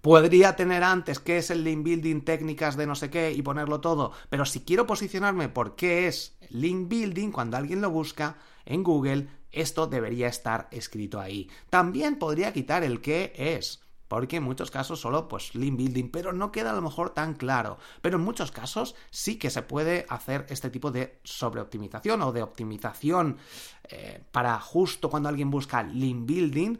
Podría 0.00 0.56
tener 0.56 0.82
antes 0.82 1.18
qué 1.18 1.38
es 1.38 1.50
el 1.50 1.62
link 1.62 1.84
building, 1.84 2.22
técnicas 2.22 2.76
de 2.76 2.86
no 2.86 2.94
sé 2.94 3.10
qué 3.10 3.32
y 3.32 3.42
ponerlo 3.42 3.80
todo, 3.80 4.12
pero 4.30 4.46
si 4.46 4.60
quiero 4.60 4.86
posicionarme 4.86 5.50
por 5.50 5.76
qué 5.76 6.06
es 6.06 6.38
link 6.48 6.88
building, 6.88 7.30
cuando 7.30 7.58
alguien 7.58 7.82
lo 7.82 7.90
busca 7.90 8.38
en 8.64 8.82
Google, 8.82 9.28
esto 9.52 9.86
debería 9.86 10.28
estar 10.28 10.68
escrito 10.70 11.20
ahí. 11.20 11.50
También 11.68 12.18
podría 12.18 12.52
quitar 12.52 12.82
el 12.82 13.00
qué 13.00 13.32
es 13.36 13.82
porque 14.10 14.38
en 14.38 14.42
muchos 14.42 14.72
casos 14.72 15.00
solo 15.00 15.28
pues 15.28 15.54
link 15.54 15.76
building, 15.76 16.10
pero 16.10 16.32
no 16.32 16.50
queda 16.50 16.72
a 16.72 16.74
lo 16.74 16.82
mejor 16.82 17.10
tan 17.10 17.34
claro. 17.34 17.78
Pero 18.02 18.16
en 18.16 18.24
muchos 18.24 18.50
casos 18.50 18.96
sí 19.10 19.36
que 19.36 19.50
se 19.50 19.62
puede 19.62 20.04
hacer 20.08 20.46
este 20.48 20.68
tipo 20.68 20.90
de 20.90 21.20
sobreoptimización 21.22 22.20
o 22.22 22.32
de 22.32 22.42
optimización 22.42 23.36
eh, 23.84 24.20
para 24.32 24.58
justo 24.58 25.10
cuando 25.10 25.28
alguien 25.28 25.48
busca 25.48 25.84
link 25.84 26.26
building, 26.26 26.78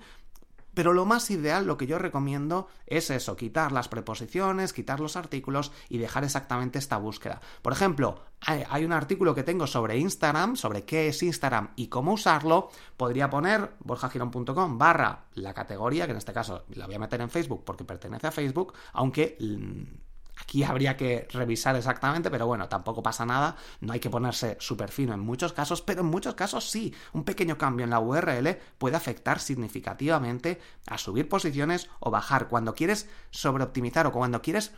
pero 0.75 0.93
lo 0.93 1.05
más 1.05 1.31
ideal, 1.31 1.67
lo 1.67 1.77
que 1.77 1.87
yo 1.87 1.99
recomiendo 1.99 2.69
es 2.87 3.11
eso, 3.11 3.37
quitar 3.37 3.73
las 3.73 3.89
preposiciones, 3.89 4.73
quitar 4.73 5.01
los 5.01 5.17
artículos 5.17 5.73
y 5.89 5.99
dejar 5.99 6.25
exactamente 6.25 6.79
esta 6.79 6.97
búsqueda. 6.97 7.41
Por 7.63 7.73
ejemplo, 7.73 8.23
hay 8.41 8.85
un 8.85 8.93
artículo 8.93 9.35
que 9.35 9.43
tengo 9.43 9.67
sobre 9.67 9.99
Instagram, 9.99 10.57
sobre 10.57 10.85
qué 10.85 11.09
es 11.09 11.23
Instagram 11.23 11.71
y 11.77 11.89
cómo 11.89 12.13
usarlo. 12.13 12.71
Podría 12.97 13.29
poner 13.29 13.73
borjagirón.com 13.81 14.79
barra 14.79 15.27
la 15.35 15.55
categoría, 15.55 16.07
que 16.07 16.13
en 16.13 16.19
este 16.19 16.33
caso 16.33 16.65
la 16.71 16.87
voy 16.87 16.95
a 16.95 17.01
meter 17.01 17.21
en 17.21 17.31
Facebook 17.31 17.65
porque 17.65 17.85
pertenece 17.85 18.27
a 18.27 18.33
Facebook, 18.33 18.73
aunque 18.93 19.37
mm, 19.41 20.10
Aquí 20.41 20.63
habría 20.63 20.97
que 20.97 21.29
revisar 21.33 21.77
exactamente, 21.77 22.31
pero 22.31 22.47
bueno, 22.47 22.69
tampoco 22.69 23.03
pasa 23.03 23.27
nada, 23.27 23.57
no 23.81 23.93
hay 23.93 24.01
que 24.01 24.11
ponerse 24.11 24.57
súper 24.61 24.91
fino 24.91 25.13
en 25.13 25.21
muchos 25.21 25.53
casos, 25.53 25.83
pero 25.83 26.01
en 26.01 26.07
muchos 26.07 26.35
casos 26.35 26.71
sí, 26.71 26.95
un 27.13 27.25
pequeño 27.25 27.59
cambio 27.59 27.85
en 27.85 27.91
la 27.91 28.01
URL 28.01 28.59
puede 28.79 28.97
afectar 28.97 29.41
significativamente 29.41 30.61
a 30.87 30.99
subir 30.99 31.29
posiciones 31.29 31.89
o 32.01 32.11
bajar. 32.11 32.49
Cuando 32.49 32.75
quieres 32.75 33.09
sobreoptimizar 33.31 34.07
o 34.07 34.13
cuando 34.13 34.43
quieres 34.43 34.73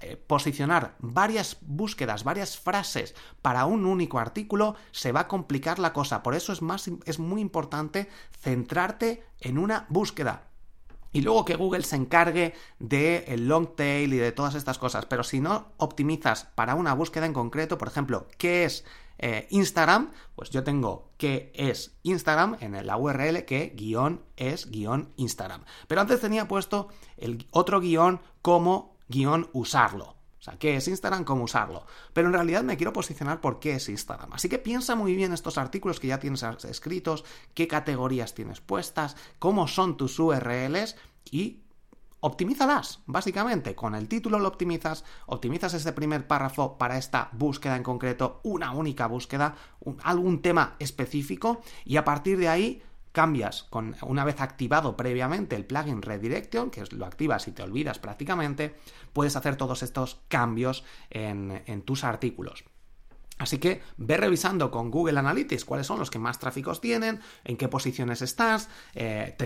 eh, 0.00 0.16
posicionar 0.16 0.96
varias 0.98 1.58
búsquedas, 1.60 2.24
varias 2.24 2.58
frases 2.58 3.14
para 3.40 3.66
un 3.66 3.86
único 3.86 4.18
artículo, 4.18 4.74
se 4.90 5.12
va 5.12 5.20
a 5.20 5.28
complicar 5.28 5.78
la 5.78 5.92
cosa. 5.92 6.22
Por 6.22 6.34
eso 6.34 6.52
es, 6.52 6.62
más, 6.62 6.90
es 7.04 7.18
muy 7.20 7.40
importante 7.40 8.08
centrarte 8.40 9.24
en 9.40 9.58
una 9.58 9.86
búsqueda 9.88 10.48
y 11.14 11.22
luego 11.22 11.44
que 11.44 11.54
Google 11.54 11.84
se 11.84 11.96
encargue 11.96 12.54
del 12.80 13.46
long 13.46 13.76
tail 13.76 14.12
y 14.12 14.18
de 14.18 14.32
todas 14.32 14.56
estas 14.56 14.78
cosas. 14.78 15.06
Pero 15.06 15.22
si 15.22 15.40
no 15.40 15.68
optimizas 15.78 16.44
para 16.56 16.74
una 16.74 16.92
búsqueda 16.92 17.24
en 17.24 17.32
concreto, 17.32 17.78
por 17.78 17.86
ejemplo, 17.86 18.26
¿qué 18.36 18.64
es 18.64 18.84
eh, 19.18 19.46
Instagram? 19.50 20.10
Pues 20.34 20.50
yo 20.50 20.64
tengo 20.64 21.12
qué 21.16 21.52
es 21.54 21.96
Instagram 22.02 22.56
en 22.60 22.84
la 22.84 22.96
URL 22.96 23.44
que 23.44 23.72
guion 23.76 24.22
es 24.36 24.68
guion 24.68 25.12
Instagram. 25.16 25.62
Pero 25.86 26.00
antes 26.00 26.20
tenía 26.20 26.48
puesto 26.48 26.88
el 27.16 27.46
otro 27.52 27.80
guion 27.80 28.20
como 28.42 28.96
guion 29.08 29.48
usarlo. 29.52 30.13
Sea, 30.44 30.58
¿qué 30.58 30.76
es 30.76 30.88
Instagram? 30.88 31.24
¿Cómo 31.24 31.44
usarlo? 31.44 31.86
Pero 32.12 32.28
en 32.28 32.34
realidad 32.34 32.62
me 32.62 32.76
quiero 32.76 32.92
posicionar 32.92 33.40
por 33.40 33.60
qué 33.60 33.76
es 33.76 33.88
Instagram. 33.88 34.34
Así 34.34 34.50
que 34.50 34.58
piensa 34.58 34.94
muy 34.94 35.16
bien 35.16 35.32
estos 35.32 35.56
artículos 35.56 36.00
que 36.00 36.08
ya 36.08 36.18
tienes 36.18 36.44
escritos, 36.64 37.24
qué 37.54 37.66
categorías 37.66 38.34
tienes 38.34 38.60
puestas, 38.60 39.16
cómo 39.38 39.66
son 39.66 39.96
tus 39.96 40.18
URLs 40.18 40.96
y 41.24 41.62
optimízalas, 42.20 43.00
básicamente. 43.06 43.74
Con 43.74 43.94
el 43.94 44.06
título 44.06 44.38
lo 44.38 44.48
optimizas, 44.48 45.06
optimizas 45.24 45.72
ese 45.72 45.94
primer 45.94 46.26
párrafo 46.26 46.76
para 46.76 46.98
esta 46.98 47.30
búsqueda 47.32 47.76
en 47.76 47.82
concreto, 47.82 48.40
una 48.42 48.72
única 48.72 49.06
búsqueda, 49.06 49.54
algún 50.02 50.42
tema 50.42 50.76
específico, 50.78 51.62
y 51.86 51.96
a 51.96 52.04
partir 52.04 52.36
de 52.36 52.48
ahí 52.48 52.82
cambias 53.14 53.62
con 53.70 53.94
una 54.02 54.24
vez 54.24 54.40
activado 54.40 54.96
previamente 54.96 55.54
el 55.54 55.64
plugin 55.64 56.02
Redirection, 56.02 56.68
que 56.68 56.82
lo 56.90 57.06
activas 57.06 57.46
y 57.46 57.52
te 57.52 57.62
olvidas 57.62 58.00
prácticamente, 58.00 58.74
puedes 59.12 59.36
hacer 59.36 59.54
todos 59.54 59.84
estos 59.84 60.20
cambios 60.26 60.84
en, 61.10 61.82
tus 61.82 62.02
artículos. 62.02 62.64
Así 63.38 63.58
que 63.58 63.82
ve 63.98 64.16
revisando 64.16 64.72
con 64.72 64.90
Google 64.90 65.20
Analytics 65.20 65.64
cuáles 65.64 65.86
son 65.86 66.00
los 66.00 66.10
que 66.10 66.18
más 66.18 66.40
tráficos 66.40 66.80
tienen, 66.80 67.20
en 67.44 67.56
qué 67.56 67.68
posiciones 67.68 68.20
estás. 68.20 68.68
Eh, 68.94 69.36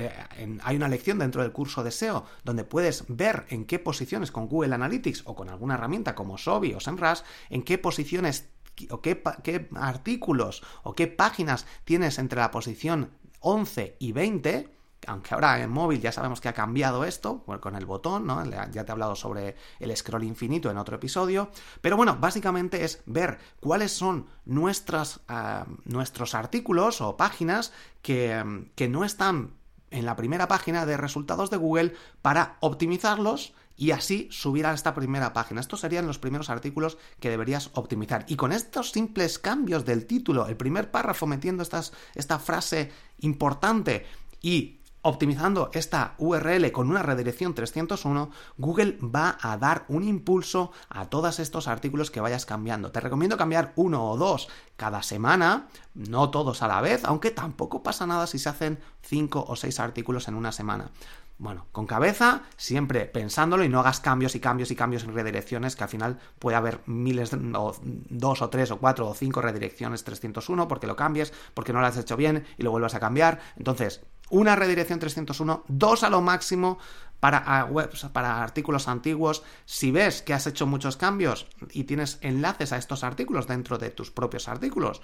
hay 0.62 0.76
una 0.76 0.88
lección 0.88 1.18
dentro 1.18 1.42
del 1.42 1.52
curso 1.52 1.84
de 1.84 1.90
SEO 1.90 2.24
donde 2.44 2.64
puedes 2.64 3.04
ver 3.08 3.44
en 3.50 3.66
qué 3.66 3.78
posiciones 3.78 4.30
con 4.30 4.48
Google 4.48 4.74
Analytics 4.74 5.24
o 5.26 5.34
con 5.36 5.50
alguna 5.50 5.74
herramienta 5.74 6.14
como 6.14 6.38
Sobi 6.38 6.72
o 6.72 6.80
SEMrush, 6.80 7.20
en 7.50 7.62
qué 7.62 7.76
posiciones 7.76 8.48
o 8.88 9.02
qué, 9.02 9.22
qué 9.42 9.68
artículos 9.74 10.62
o 10.84 10.94
qué 10.94 11.06
páginas 11.06 11.66
tienes 11.84 12.18
entre 12.18 12.40
la 12.40 12.50
posición 12.50 13.10
11 13.40 13.96
y 13.98 14.12
20 14.12 14.78
aunque 15.06 15.32
ahora 15.32 15.62
en 15.62 15.70
móvil 15.70 16.00
ya 16.00 16.12
sabemos 16.12 16.40
que 16.40 16.48
ha 16.48 16.52
cambiado 16.52 17.04
esto 17.04 17.42
con 17.60 17.74
el 17.76 17.86
botón, 17.86 18.26
¿no? 18.26 18.44
Ya 18.44 18.68
te 18.70 18.78
he 18.78 18.92
hablado 18.92 19.14
sobre 19.16 19.56
el 19.78 19.96
scroll 19.96 20.24
infinito 20.24 20.70
en 20.70 20.76
otro 20.76 20.96
episodio, 20.96 21.50
pero 21.80 21.96
bueno, 21.96 22.18
básicamente 22.20 22.84
es 22.84 23.02
ver 23.06 23.38
cuáles 23.60 23.92
son 23.92 24.26
nuestras, 24.44 25.20
ah, 25.28 25.66
nuestros 25.84 26.34
artículos 26.34 27.00
o 27.00 27.16
páginas 27.16 27.72
que, 28.02 28.66
que 28.74 28.88
no 28.88 29.04
están 29.04 29.54
en 29.90 30.04
la 30.04 30.16
primera 30.16 30.48
página 30.48 30.84
de 30.84 30.96
resultados 30.96 31.50
de 31.50 31.56
Google 31.56 31.94
para 32.20 32.56
optimizarlos 32.60 33.54
y 33.78 33.92
así 33.92 34.28
subir 34.30 34.66
a 34.66 34.74
esta 34.74 34.92
primera 34.92 35.32
página. 35.32 35.60
Estos 35.60 35.80
serían 35.80 36.06
los 36.06 36.18
primeros 36.18 36.50
artículos 36.50 36.98
que 37.20 37.30
deberías 37.30 37.70
optimizar. 37.74 38.26
Y 38.28 38.34
con 38.34 38.52
estos 38.52 38.90
simples 38.90 39.38
cambios 39.38 39.86
del 39.86 40.04
título, 40.04 40.48
el 40.48 40.56
primer 40.56 40.90
párrafo 40.90 41.26
metiendo 41.26 41.62
esta 41.62 42.38
frase 42.40 42.90
importante 43.20 44.04
y 44.42 44.77
Optimizando 45.02 45.70
esta 45.74 46.14
URL 46.18 46.72
con 46.72 46.90
una 46.90 47.04
redirección 47.04 47.54
301, 47.54 48.30
Google 48.56 48.98
va 49.02 49.38
a 49.40 49.56
dar 49.56 49.84
un 49.88 50.02
impulso 50.02 50.72
a 50.88 51.06
todos 51.06 51.38
estos 51.38 51.68
artículos 51.68 52.10
que 52.10 52.20
vayas 52.20 52.46
cambiando. 52.46 52.90
Te 52.90 52.98
recomiendo 53.00 53.36
cambiar 53.36 53.72
uno 53.76 54.10
o 54.10 54.16
dos 54.16 54.48
cada 54.76 55.04
semana, 55.04 55.68
no 55.94 56.30
todos 56.30 56.62
a 56.62 56.68
la 56.68 56.80
vez, 56.80 57.04
aunque 57.04 57.30
tampoco 57.30 57.82
pasa 57.84 58.08
nada 58.08 58.26
si 58.26 58.40
se 58.40 58.48
hacen 58.48 58.80
cinco 59.02 59.44
o 59.46 59.54
seis 59.54 59.78
artículos 59.78 60.26
en 60.26 60.34
una 60.34 60.50
semana. 60.50 60.90
Bueno, 61.38 61.66
con 61.70 61.86
cabeza, 61.86 62.42
siempre 62.56 63.06
pensándolo 63.06 63.62
y 63.62 63.68
no 63.68 63.78
hagas 63.78 64.00
cambios 64.00 64.34
y 64.34 64.40
cambios 64.40 64.72
y 64.72 64.76
cambios 64.76 65.04
en 65.04 65.14
redirecciones, 65.14 65.76
que 65.76 65.84
al 65.84 65.88
final 65.88 66.18
puede 66.40 66.56
haber 66.56 66.80
miles, 66.86 67.32
o 67.32 67.76
dos 67.82 68.42
o 68.42 68.50
tres 68.50 68.72
o 68.72 68.78
cuatro 68.78 69.06
o 69.06 69.14
cinco 69.14 69.40
redirecciones 69.40 70.02
301 70.02 70.66
porque 70.66 70.88
lo 70.88 70.96
cambies, 70.96 71.32
porque 71.54 71.72
no 71.72 71.80
lo 71.80 71.86
has 71.86 71.96
hecho 71.96 72.16
bien 72.16 72.44
y 72.56 72.64
lo 72.64 72.72
vuelvas 72.72 72.96
a 72.96 73.00
cambiar. 73.00 73.38
Entonces, 73.56 74.00
una 74.30 74.56
redirección 74.56 74.98
301, 74.98 75.64
dos 75.68 76.02
a 76.02 76.10
lo 76.10 76.20
máximo 76.20 76.78
para 77.20 77.64
webs, 77.64 78.06
para 78.12 78.42
artículos 78.42 78.88
antiguos. 78.88 79.42
Si 79.64 79.90
ves 79.90 80.22
que 80.22 80.34
has 80.34 80.46
hecho 80.46 80.66
muchos 80.66 80.96
cambios 80.96 81.46
y 81.72 81.84
tienes 81.84 82.18
enlaces 82.20 82.72
a 82.72 82.76
estos 82.76 83.04
artículos 83.04 83.46
dentro 83.46 83.78
de 83.78 83.90
tus 83.90 84.10
propios 84.10 84.48
artículos, 84.48 85.02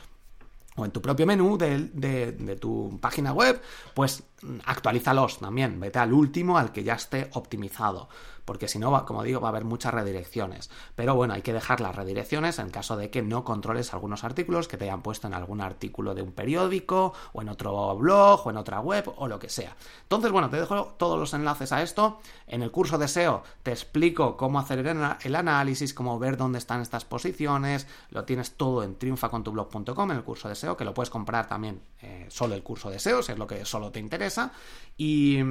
o 0.76 0.84
en 0.84 0.90
tu 0.90 1.00
propio 1.00 1.26
menú 1.26 1.56
de, 1.56 2.58
tu 2.60 2.98
página 3.00 3.32
web, 3.32 3.60
pues 3.94 4.24
actualízalos 4.64 5.38
también, 5.38 5.78
vete 5.80 5.98
al 5.98 6.12
último, 6.12 6.58
al 6.58 6.72
que 6.72 6.84
ya 6.84 6.94
esté 6.94 7.30
optimizado 7.34 8.08
porque 8.44 8.68
si 8.68 8.78
no, 8.78 9.04
como 9.04 9.22
digo, 9.22 9.40
va 9.40 9.48
a 9.48 9.50
haber 9.50 9.64
muchas 9.64 9.94
redirecciones. 9.94 10.70
Pero 10.94 11.14
bueno, 11.14 11.34
hay 11.34 11.42
que 11.42 11.52
dejar 11.52 11.80
las 11.80 11.96
redirecciones 11.96 12.58
en 12.58 12.70
caso 12.70 12.96
de 12.96 13.10
que 13.10 13.22
no 13.22 13.44
controles 13.44 13.94
algunos 13.94 14.24
artículos 14.24 14.68
que 14.68 14.76
te 14.76 14.84
hayan 14.84 15.02
puesto 15.02 15.26
en 15.26 15.34
algún 15.34 15.60
artículo 15.60 16.14
de 16.14 16.22
un 16.22 16.32
periódico 16.32 17.14
o 17.32 17.42
en 17.42 17.48
otro 17.48 17.96
blog 17.96 18.46
o 18.46 18.50
en 18.50 18.56
otra 18.56 18.80
web 18.80 19.10
o 19.16 19.28
lo 19.28 19.38
que 19.38 19.48
sea. 19.48 19.76
Entonces, 20.02 20.30
bueno, 20.30 20.50
te 20.50 20.58
dejo 20.58 20.94
todos 20.98 21.18
los 21.18 21.32
enlaces 21.34 21.72
a 21.72 21.82
esto. 21.82 22.18
En 22.46 22.62
el 22.62 22.70
curso 22.70 22.98
de 22.98 23.08
SEO 23.08 23.42
te 23.62 23.70
explico 23.70 24.36
cómo 24.36 24.58
hacer 24.58 24.86
el 24.86 25.36
análisis, 25.36 25.94
cómo 25.94 26.18
ver 26.18 26.36
dónde 26.36 26.58
están 26.58 26.82
estas 26.82 27.04
posiciones. 27.04 27.86
Lo 28.10 28.24
tienes 28.24 28.56
todo 28.56 28.82
en 28.82 28.96
triunfacontublog.com 28.96 30.10
en 30.10 30.16
el 30.16 30.24
curso 30.24 30.48
de 30.48 30.54
SEO, 30.54 30.63
que 30.76 30.84
lo 30.84 30.94
puedes 30.94 31.10
comprar 31.10 31.46
también 31.46 31.80
eh, 32.00 32.26
solo 32.28 32.54
el 32.54 32.62
curso 32.62 32.90
de 32.90 32.98
SEO, 32.98 33.22
si 33.22 33.32
es 33.32 33.38
lo 33.38 33.46
que 33.46 33.64
solo 33.64 33.90
te 33.90 34.00
interesa. 34.00 34.52
y 34.96 35.42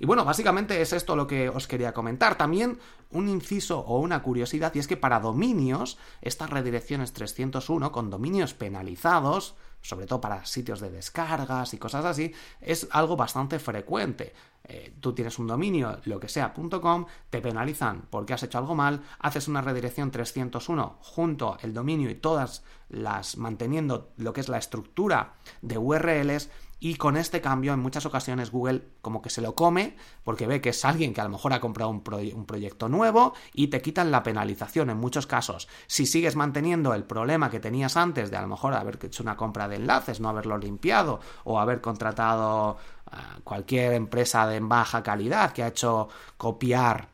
bueno, 0.00 0.24
básicamente 0.24 0.80
es 0.80 0.92
esto 0.92 1.16
lo 1.16 1.26
que 1.26 1.48
os 1.48 1.66
quería 1.66 1.92
comentar 1.92 2.36
también 2.36 2.78
un 3.10 3.28
inciso 3.28 3.80
o 3.80 3.98
una 3.98 4.22
curiosidad, 4.22 4.72
y 4.74 4.78
es 4.78 4.86
que 4.86 4.96
para 4.96 5.20
dominios, 5.20 5.98
estas 6.20 6.50
redirecciones 6.50 7.12
301 7.12 7.92
con 7.92 8.10
dominios 8.10 8.54
penalizados, 8.54 9.54
sobre 9.82 10.06
todo 10.06 10.20
para 10.20 10.44
sitios 10.44 10.80
de 10.80 10.90
descargas 10.90 11.74
y 11.74 11.78
cosas 11.78 12.04
así, 12.04 12.32
es 12.60 12.88
algo 12.90 13.16
bastante 13.16 13.58
frecuente. 13.58 14.32
Eh, 14.64 14.94
tú 15.00 15.14
tienes 15.14 15.38
un 15.38 15.46
dominio, 15.46 15.98
lo 16.04 16.20
que 16.20 16.28
sea, 16.28 16.52
.com, 16.52 17.06
te 17.30 17.40
penalizan 17.40 18.02
porque 18.10 18.34
has 18.34 18.42
hecho 18.42 18.58
algo 18.58 18.74
mal, 18.74 19.02
haces 19.18 19.48
una 19.48 19.62
redirección 19.62 20.10
301 20.10 20.98
junto 21.00 21.56
el 21.62 21.72
dominio 21.72 22.10
y 22.10 22.14
todas 22.14 22.62
las 22.88 23.36
manteniendo 23.36 24.12
lo 24.16 24.32
que 24.32 24.40
es 24.40 24.48
la 24.48 24.58
estructura 24.58 25.34
de 25.62 25.78
URLs 25.78 26.50
y 26.80 26.94
con 26.94 27.18
este 27.18 27.42
cambio 27.42 27.74
en 27.74 27.80
muchas 27.80 28.06
ocasiones 28.06 28.50
Google 28.50 28.82
como 29.02 29.20
que 29.20 29.28
se 29.30 29.42
lo 29.42 29.54
come 29.54 29.96
porque 30.24 30.46
ve 30.46 30.62
que 30.62 30.70
es 30.70 30.84
alguien 30.84 31.12
que 31.12 31.20
a 31.20 31.24
lo 31.24 31.30
mejor 31.30 31.52
ha 31.52 31.60
comprado 31.60 31.90
un, 31.90 32.02
proyecto 32.02 32.88
nuevo 32.88 33.34
y 33.52 33.68
te 33.68 33.82
quitan 33.82 34.10
la 34.10 34.22
penalización 34.22 34.88
en 34.88 34.96
muchos 34.96 35.26
casos. 35.26 35.68
Si 35.86 36.06
sigues 36.06 36.36
manteniendo 36.36 36.94
el 36.94 37.04
problema 37.04 37.50
que 37.50 37.60
tenías 37.60 37.96
antes 37.96 38.30
de 38.30 38.38
a 38.38 38.42
lo 38.42 38.48
mejor 38.48 38.72
haber 38.72 38.98
hecho 39.02 39.22
una 39.22 39.36
compra 39.36 39.68
de 39.68 39.76
enlaces, 39.76 40.20
no 40.20 40.30
haberlo 40.30 40.56
limpiado 40.56 41.20
o 41.44 41.60
haber 41.60 41.82
contratado 41.82 42.78
a 43.10 43.40
cualquier 43.44 43.92
empresa 43.92 44.46
de 44.46 44.60
baja 44.60 45.02
calidad 45.02 45.52
que 45.52 45.62
ha 45.62 45.68
hecho 45.68 46.08
copiar 46.38 47.08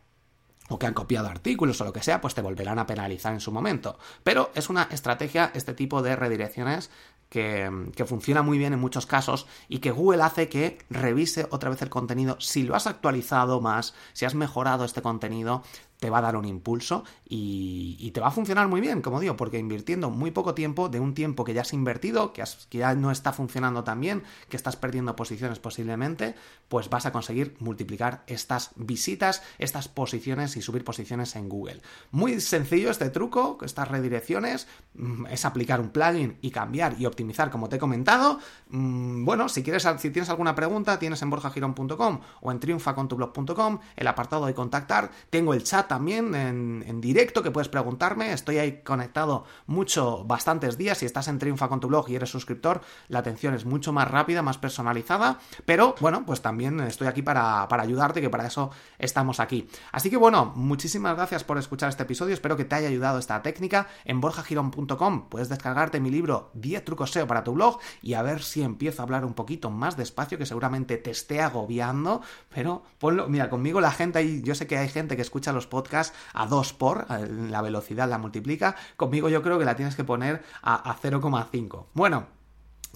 o 0.69 0.79
que 0.79 0.87
han 0.87 0.95
copiado 0.95 1.29
artículos 1.29 1.81
o 1.81 1.85
lo 1.85 1.93
que 1.93 2.03
sea, 2.03 2.21
pues 2.21 2.35
te 2.35 2.43
volverán 2.43 2.79
a 2.79 2.87
penalizar 2.87 3.33
en 3.33 3.41
su 3.41 3.53
momento. 3.53 3.99
Pero 4.23 4.51
es 4.55 4.69
una 4.69 4.89
estrategia, 4.91 5.51
este 5.55 5.75
tipo 5.75 6.03
de 6.03 6.17
redirecciones, 6.17 6.91
que, 7.29 8.05
funciona 8.07 8.43
muy 8.43 8.59
bien 8.59 8.73
en 8.73 8.81
muchos 8.81 9.07
casos 9.07 9.47
y 9.69 9.79
que 9.79 9.91
Google 9.91 10.23
hace 10.23 10.49
que 10.49 10.79
revise 10.91 11.47
otra 11.51 11.71
vez 11.71 11.83
el 11.83 11.91
contenido. 11.91 12.37
Si 12.41 12.63
lo 12.63 12.75
has 12.75 12.87
actualizado 12.87 13.61
más, 13.61 13.95
si 14.13 14.25
has 14.25 14.35
mejorado 14.35 14.85
este 14.85 15.03
contenido, 15.03 15.63
te 15.99 16.11
va 16.11 16.19
a 16.19 16.23
dar 16.23 16.37
un 16.37 16.45
impulso 16.45 17.05
y, 17.29 18.11
te 18.13 18.21
va 18.21 18.29
a 18.29 18.31
funcionar 18.31 18.69
muy 18.69 18.81
bien, 18.81 19.03
como 19.03 19.21
digo, 19.21 19.37
porque 19.37 19.59
invirtiendo 19.59 20.11
muy 20.11 20.31
poco 20.31 20.55
tiempo, 20.55 20.89
de 20.89 21.01
un 21.01 21.13
tiempo 21.13 21.45
que 21.45 21.53
ya 21.53 21.63
has 21.63 21.73
invertido, 21.75 22.33
que, 22.33 22.43
ya 22.71 22.95
no 22.95 23.11
está 23.11 23.33
funcionando 23.33 23.85
tan 23.85 24.01
bien, 24.01 24.23
que 24.49 24.57
estás 24.57 24.77
perdiendo 24.77 25.17
posiciones 25.17 25.59
posiblemente, 25.59 26.35
pues 26.69 26.89
vas 26.89 27.05
a 27.05 27.13
conseguir 27.13 27.57
multiplicar 27.59 28.23
estas 28.27 28.71
visitas, 28.77 29.43
estas 29.59 29.89
posiciones 29.89 30.57
y 30.57 30.63
subir 30.63 30.85
posiciones 30.85 31.37
en 31.37 31.49
Google. 31.49 31.83
Muy 32.11 32.41
sencillo 32.41 32.91
este 32.91 33.11
truco, 33.11 33.59
estas 33.63 33.89
redirecciones, 33.89 34.67
mm, 34.95 35.27
es 35.27 35.45
aplicar 35.45 35.81
un 35.81 35.91
plugin 35.91 36.39
y 36.41 36.51
cambiar 36.51 36.97
y 36.99 37.07
optimizar 37.07 37.51
como 37.51 37.69
te 37.69 37.77
he 37.77 37.79
comentado. 37.79 38.39
Mm, 38.71 39.25
bueno, 39.25 39.49
si 39.49 39.63
quieres, 39.63 39.87
si 39.99 40.11
tienes 40.11 40.31
alguna 40.31 40.55
pregunta, 40.55 40.99
tienes 40.99 41.21
en 41.21 41.31
borjagirón.com 41.31 42.21
o 42.41 42.51
en 42.53 42.61
triunfacontublog.com 42.61 43.79
el 43.97 44.07
apartado 44.07 44.47
de 44.47 44.55
contactar, 44.55 45.11
tengo 45.29 45.53
el 45.53 45.63
chat 45.65 45.86
también 45.89 46.35
en, 46.35 47.01
directo 47.01 47.43
que 47.43 47.51
puedes 47.51 47.69
preguntarme. 47.69 48.33
Estoy 48.33 48.59
ahí 48.59 48.83
conectado 48.83 49.45
mucho, 49.67 50.25
bastantes 50.25 50.79
días. 50.79 50.99
Si 50.99 51.07
estás 51.07 51.29
en 51.29 51.39
Triunfa 51.39 51.69
con 51.69 51.81
tu 51.81 51.89
blog 51.89 52.09
y 52.09 52.17
eres 52.17 52.31
suscriptor, 52.31 52.81
la 53.09 53.19
atención 53.21 53.55
es 53.55 53.65
mucho 53.65 53.93
más 53.93 54.11
rápida, 54.11 54.43
más 54.43 54.59
personalizada. 54.59 55.39
Pero 55.65 55.95
bueno, 56.01 56.25
pues 56.25 56.43
también 56.43 56.81
estoy 56.81 57.07
aquí 57.07 57.23
para, 57.23 57.69
para 57.69 57.83
ayudarte, 57.83 58.21
que 58.21 58.31
para 58.31 58.47
eso 58.47 58.71
estamos 58.99 59.41
aquí. 59.41 59.69
Así 59.93 60.11
que 60.11 60.17
bueno, 60.17 60.53
muchísimas 60.57 61.17
gracias 61.17 61.45
por 61.45 61.59
escuchar 61.59 61.89
este 61.89 62.03
episodio. 62.05 62.35
Espero 62.35 62.57
que 62.57 62.65
te 62.65 62.75
haya 62.75 62.89
ayudado 62.89 63.19
esta 63.19 63.43
técnica. 63.43 63.89
En 64.05 64.21
borjagirón.com 64.21 65.29
puedes 65.29 65.49
descargarte 65.49 66.01
mi 66.01 66.11
libro 66.11 66.51
10 66.55 66.85
trucos 66.85 67.11
SEO 67.11 67.27
para 67.27 67.45
tu 67.45 67.53
blog 67.53 67.79
y 68.03 68.15
a 68.15 68.23
ver 68.23 68.43
si 68.43 68.63
empiezo 68.63 69.03
a 69.03 69.05
hablar 69.05 69.25
un 69.25 69.35
poquito 69.35 69.71
más 69.71 69.97
despacio, 69.97 70.39
que 70.39 70.47
seguramente 70.47 70.97
te 70.97 71.11
esté 71.11 71.41
agobiando, 71.41 72.23
pero 72.55 72.83
ponlo, 72.99 73.29
mira, 73.29 73.51
conmigo 73.51 73.81
la 73.81 73.91
gente 73.91 74.19
ahí, 74.19 74.43
yo 74.43 74.55
sé 74.55 74.67
que 74.67 74.79
hay 74.79 74.89
gente 74.89 75.17
que 75.17 75.23
escucha 75.23 75.53
los 75.53 75.67
podcasts 75.67 75.76
a 76.33 76.47
2 76.47 76.73
por, 76.75 77.07
la 77.11 77.63
velocidad 77.63 78.09
la 78.09 78.19
multiplica, 78.19 78.77
conmigo 78.97 79.29
yo 79.29 79.43
creo 79.43 79.59
que 79.59 79.65
la 79.65 79.77
tienes 79.77 79.97
que 79.97 80.05
poner 80.05 80.43
a, 80.63 80.91
a 80.91 80.97
0,5. 80.99 81.87
Bueno, 81.95 82.27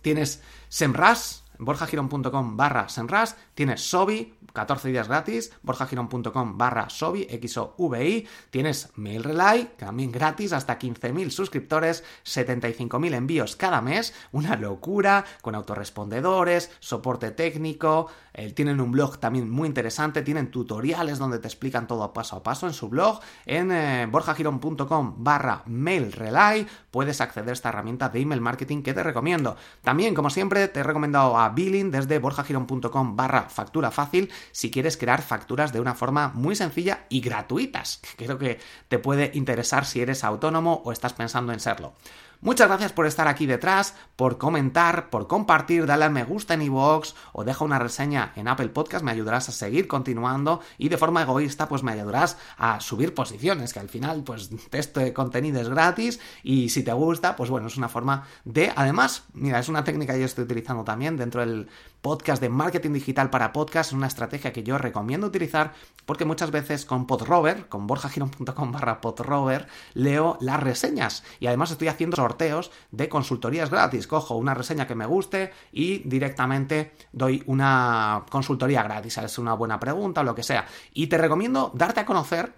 tienes 0.02 0.42
SEMRAS, 0.68 1.44
borjagirón.com 1.60 2.56
barra 2.56 2.88
Senras, 2.88 3.36
tienes 3.54 3.88
Sobi, 3.88 4.34
14 4.52 4.88
días 4.88 5.08
gratis, 5.08 5.52
borjagirón.com 5.62 6.58
barra 6.58 6.90
Sobi, 6.90 7.26
XOVI, 7.26 8.26
tienes 8.50 8.90
Mail 8.96 9.24
Relay, 9.24 9.72
también 9.76 10.12
gratis, 10.12 10.52
hasta 10.52 10.78
15.000 10.78 11.30
suscriptores, 11.30 12.04
75.000 12.24 13.14
envíos 13.14 13.56
cada 13.56 13.80
mes, 13.80 14.14
una 14.32 14.56
locura, 14.56 15.24
con 15.42 15.54
autorrespondedores, 15.54 16.70
soporte 16.80 17.30
técnico, 17.30 18.08
eh, 18.32 18.52
tienen 18.52 18.80
un 18.80 18.92
blog 18.92 19.18
también 19.18 19.50
muy 19.50 19.66
interesante, 19.66 20.22
tienen 20.22 20.50
tutoriales 20.50 21.18
donde 21.18 21.38
te 21.38 21.48
explican 21.48 21.86
todo 21.86 22.12
paso 22.12 22.36
a 22.36 22.42
paso 22.42 22.66
en 22.66 22.72
su 22.72 22.88
blog, 22.88 23.20
en 23.46 23.72
eh, 23.72 24.06
borjagirón.com 24.10 25.14
barra 25.18 25.62
Mail 25.66 26.12
Relay, 26.12 26.66
puedes 26.90 27.20
acceder 27.20 27.50
a 27.50 27.52
esta 27.52 27.70
herramienta 27.70 28.08
de 28.08 28.20
email 28.20 28.40
marketing 28.40 28.82
que 28.82 28.94
te 28.94 29.02
recomiendo. 29.02 29.56
También, 29.82 30.14
como 30.14 30.30
siempre, 30.30 30.68
te 30.68 30.80
he 30.80 30.82
recomendado 30.82 31.38
a 31.38 31.48
Billing 31.50 31.90
desde 31.90 32.18
borjagirón.com 32.18 33.16
barra 33.16 33.48
factura 33.48 33.90
fácil 33.90 34.30
si 34.52 34.70
quieres 34.70 34.96
crear 34.96 35.22
facturas 35.22 35.72
de 35.72 35.80
una 35.80 35.94
forma 35.94 36.28
muy 36.28 36.56
sencilla 36.56 37.06
y 37.08 37.20
gratuitas. 37.20 38.00
Creo 38.16 38.38
que 38.38 38.58
te 38.88 38.98
puede 38.98 39.30
interesar 39.34 39.84
si 39.84 40.00
eres 40.00 40.24
autónomo 40.24 40.82
o 40.84 40.92
estás 40.92 41.12
pensando 41.12 41.52
en 41.52 41.60
serlo. 41.60 41.94
Muchas 42.42 42.68
gracias 42.68 42.92
por 42.92 43.04
estar 43.04 43.28
aquí 43.28 43.44
detrás, 43.44 43.94
por 44.16 44.38
comentar, 44.38 45.10
por 45.10 45.26
compartir, 45.26 45.84
dale 45.84 46.06
al 46.06 46.10
me 46.10 46.24
gusta 46.24 46.54
en 46.54 46.62
iVoox 46.62 47.12
o 47.34 47.44
deja 47.44 47.66
una 47.66 47.78
reseña 47.78 48.32
en 48.34 48.48
Apple 48.48 48.70
Podcast, 48.70 49.04
me 49.04 49.10
ayudarás 49.10 49.50
a 49.50 49.52
seguir 49.52 49.86
continuando 49.86 50.62
y 50.78 50.88
de 50.88 50.96
forma 50.96 51.20
egoísta 51.20 51.68
pues 51.68 51.82
me 51.82 51.92
ayudarás 51.92 52.38
a 52.56 52.80
subir 52.80 53.12
posiciones, 53.12 53.74
que 53.74 53.80
al 53.80 53.90
final 53.90 54.24
pues 54.24 54.48
este 54.72 55.12
contenido 55.12 55.60
es 55.60 55.68
gratis 55.68 56.18
y 56.42 56.70
si 56.70 56.82
te 56.82 56.94
gusta 56.94 57.36
pues 57.36 57.50
bueno, 57.50 57.66
es 57.66 57.76
una 57.76 57.90
forma 57.90 58.24
de, 58.46 58.72
además, 58.74 59.24
mira, 59.34 59.58
es 59.58 59.68
una 59.68 59.84
técnica 59.84 60.14
que 60.14 60.20
yo 60.20 60.24
estoy 60.24 60.44
utilizando 60.44 60.82
también 60.82 61.18
dentro 61.18 61.42
del 61.42 61.68
podcast 62.02 62.40
de 62.40 62.48
marketing 62.48 62.92
digital 62.92 63.30
para 63.30 63.52
podcast, 63.52 63.90
es 63.90 63.96
una 63.96 64.06
estrategia 64.06 64.52
que 64.52 64.62
yo 64.62 64.78
recomiendo 64.78 65.26
utilizar 65.26 65.72
porque 66.06 66.24
muchas 66.24 66.50
veces 66.50 66.84
con 66.84 67.06
Podrover, 67.06 67.68
con 67.68 67.86
borjagirón.com 67.86 68.72
barra 68.72 69.00
Podrover, 69.00 69.68
leo 69.94 70.38
las 70.40 70.60
reseñas 70.60 71.24
y 71.38 71.46
además 71.46 71.70
estoy 71.70 71.88
haciendo 71.88 72.16
sorteos 72.16 72.70
de 72.90 73.08
consultorías 73.08 73.70
gratis. 73.70 74.06
Cojo 74.06 74.36
una 74.36 74.54
reseña 74.54 74.86
que 74.86 74.94
me 74.94 75.06
guste 75.06 75.52
y 75.72 75.98
directamente 76.08 76.92
doy 77.12 77.42
una 77.46 78.24
consultoría 78.30 78.82
gratis. 78.82 79.18
Es 79.18 79.38
una 79.38 79.54
buena 79.54 79.78
pregunta 79.78 80.22
o 80.22 80.24
lo 80.24 80.34
que 80.34 80.42
sea. 80.42 80.66
Y 80.92 81.06
te 81.06 81.18
recomiendo 81.18 81.70
darte 81.74 82.00
a 82.00 82.06
conocer 82.06 82.52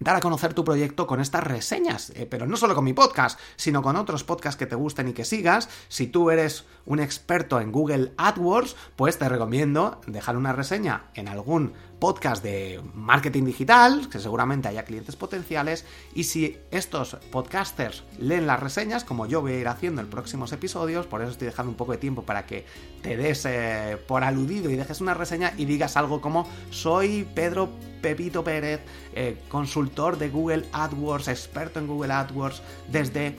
dar 0.00 0.16
a 0.16 0.20
conocer 0.20 0.54
tu 0.54 0.64
proyecto 0.64 1.06
con 1.06 1.20
estas 1.20 1.44
reseñas, 1.44 2.10
eh, 2.10 2.26
pero 2.26 2.46
no 2.46 2.56
solo 2.56 2.74
con 2.74 2.84
mi 2.84 2.92
podcast, 2.92 3.38
sino 3.56 3.82
con 3.82 3.96
otros 3.96 4.24
podcasts 4.24 4.58
que 4.58 4.66
te 4.66 4.76
gusten 4.76 5.08
y 5.08 5.12
que 5.12 5.24
sigas. 5.24 5.68
Si 5.88 6.06
tú 6.06 6.30
eres 6.30 6.64
un 6.86 7.00
experto 7.00 7.60
en 7.60 7.72
Google 7.72 8.12
AdWords, 8.16 8.76
pues 8.96 9.18
te 9.18 9.28
recomiendo 9.28 10.00
dejar 10.06 10.36
una 10.36 10.52
reseña 10.52 11.04
en 11.14 11.28
algún 11.28 11.72
podcast 11.98 12.42
de 12.42 12.80
marketing 12.94 13.44
digital, 13.44 14.08
que 14.08 14.18
seguramente 14.18 14.68
haya 14.68 14.84
clientes 14.84 15.16
potenciales, 15.16 15.84
y 16.14 16.24
si 16.24 16.56
estos 16.70 17.16
podcasters 17.30 18.04
leen 18.18 18.46
las 18.46 18.60
reseñas, 18.60 19.04
como 19.04 19.26
yo 19.26 19.40
voy 19.40 19.52
a 19.52 19.58
ir 19.58 19.68
haciendo 19.68 20.00
en 20.00 20.08
próximos 20.08 20.52
episodios, 20.52 21.06
por 21.06 21.22
eso 21.22 21.32
estoy 21.32 21.46
dejando 21.46 21.70
un 21.70 21.76
poco 21.76 21.92
de 21.92 21.98
tiempo 21.98 22.22
para 22.22 22.46
que 22.46 22.64
te 23.02 23.16
des 23.16 23.44
eh, 23.44 23.98
por 24.06 24.24
aludido 24.24 24.70
y 24.70 24.76
dejes 24.76 25.00
una 25.00 25.14
reseña 25.14 25.52
y 25.56 25.64
digas 25.64 25.96
algo 25.96 26.20
como 26.20 26.48
soy 26.70 27.26
Pedro 27.34 27.68
Pepito 28.00 28.44
Pérez, 28.44 28.80
eh, 29.14 29.36
consultor 29.48 30.18
de 30.18 30.28
Google 30.28 30.66
AdWords, 30.72 31.28
experto 31.28 31.80
en 31.80 31.86
Google 31.86 32.12
AdWords 32.12 32.62
desde 32.90 33.36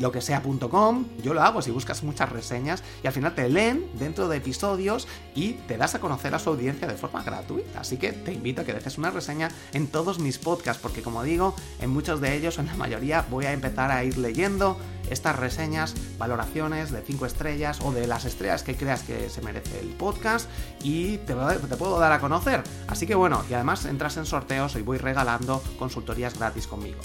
lo 0.00 0.12
que 0.12 0.20
sea.com, 0.20 1.06
yo 1.22 1.34
lo 1.34 1.42
hago 1.42 1.62
si 1.62 1.70
buscas 1.70 2.02
muchas 2.02 2.30
reseñas 2.30 2.82
y 3.02 3.06
al 3.06 3.12
final 3.12 3.34
te 3.34 3.48
leen 3.48 3.86
dentro 3.98 4.28
de 4.28 4.36
episodios 4.36 5.08
y 5.34 5.52
te 5.52 5.76
das 5.76 5.94
a 5.94 6.00
conocer 6.00 6.34
a 6.34 6.38
su 6.38 6.50
audiencia 6.50 6.86
de 6.86 6.94
forma 6.94 7.22
gratuita. 7.22 7.80
Así 7.80 7.96
que 7.96 8.12
te 8.12 8.32
invito 8.32 8.62
a 8.62 8.64
que 8.64 8.72
dejes 8.72 8.98
una 8.98 9.10
reseña 9.10 9.48
en 9.72 9.88
todos 9.88 10.18
mis 10.18 10.38
podcasts, 10.38 10.82
porque 10.82 11.02
como 11.02 11.22
digo, 11.22 11.54
en 11.80 11.90
muchos 11.90 12.20
de 12.20 12.36
ellos, 12.36 12.58
en 12.58 12.66
la 12.66 12.74
mayoría, 12.74 13.26
voy 13.30 13.46
a 13.46 13.52
empezar 13.52 13.90
a 13.90 14.04
ir 14.04 14.18
leyendo 14.18 14.78
estas 15.10 15.36
reseñas, 15.36 15.94
valoraciones 16.18 16.90
de 16.90 17.00
5 17.00 17.26
estrellas 17.26 17.80
o 17.82 17.92
de 17.92 18.06
las 18.06 18.24
estrellas 18.24 18.62
que 18.62 18.76
creas 18.76 19.02
que 19.02 19.30
se 19.30 19.40
merece 19.40 19.80
el 19.80 19.88
podcast 19.88 20.48
y 20.82 21.18
te, 21.18 21.34
te, 21.34 21.76
puedo 21.76 21.98
dar 21.98 22.12
a 22.12 22.20
conocer. 22.20 22.62
Así 22.88 23.06
que 23.06 23.14
bueno, 23.14 23.44
y 23.48 23.54
además 23.54 23.84
entras 23.84 24.16
en 24.16 24.26
sorteos 24.26 24.74
y 24.76 24.82
voy 24.82 24.98
regalando 24.98 25.62
consultorías 25.78 26.38
gratis 26.38 26.66
conmigo. 26.66 26.98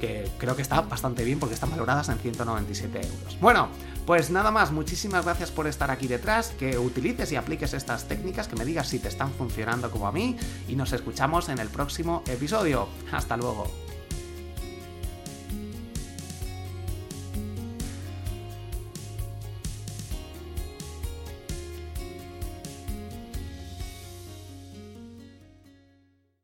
Que 0.00 0.30
creo 0.38 0.56
que 0.56 0.62
está 0.62 0.80
bastante 0.82 1.24
bien 1.24 1.38
porque 1.38 1.54
están 1.54 1.70
valoradas 1.70 2.08
en 2.08 2.18
197 2.18 2.98
euros. 2.98 3.40
Bueno, 3.40 3.68
pues 4.06 4.30
nada 4.30 4.50
más, 4.50 4.70
muchísimas 4.72 5.24
gracias 5.24 5.50
por 5.50 5.66
estar 5.66 5.90
aquí 5.90 6.06
detrás, 6.06 6.50
que 6.58 6.78
utilices 6.78 7.32
y 7.32 7.36
apliques 7.36 7.74
estas 7.74 8.06
técnicas, 8.06 8.46
que 8.46 8.56
me 8.56 8.64
digas 8.64 8.88
si 8.88 8.98
te 8.98 9.08
están 9.08 9.32
funcionando 9.32 9.90
como 9.90 10.06
a 10.06 10.12
mí 10.12 10.36
y 10.68 10.76
nos 10.76 10.92
escuchamos 10.92 11.48
en 11.48 11.58
el 11.58 11.68
próximo 11.68 12.22
episodio. 12.26 12.88
Hasta 13.12 13.36
luego. 13.36 13.85